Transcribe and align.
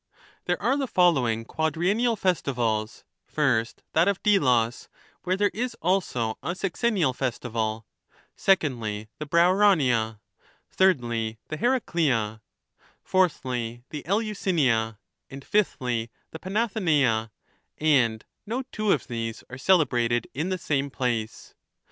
There 0.45 0.59
are 0.59 0.77
the 0.77 0.87
following 0.87 1.45
quadriennial 1.45 2.15
festivals: 2.17 3.03
first 3.27 3.83
that 3.93 4.07
of 4.07 4.23
Delos 4.23 4.89
(where 5.21 5.37
there 5.37 5.51
is 5.53 5.75
also 5.79 6.39
a 6.41 6.55
sexennial 6.55 7.13
festival), 7.15 7.85
secondly 8.35 9.09
the 9.19 9.27
Brauronia, 9.27 10.19
thirdly 10.71 11.37
the 11.49 11.57
Heracleia, 11.59 12.41
fourthly 13.03 13.83
the 13.91 14.01
Eleusinia, 14.07 14.97
and 15.29 15.45
fifthly 15.45 16.09
the 16.31 16.39
Panathenaea; 16.39 17.29
and 17.77 18.25
no 18.47 18.63
two 18.71 18.91
of 18.91 19.05
these 19.05 19.43
are 19.51 19.57
cele 19.59 19.85
brated 19.85 20.25
in 20.33 20.49
the 20.49 20.57
same 20.57 20.89
place. 20.89 21.53